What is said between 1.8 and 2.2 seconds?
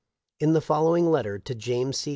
C.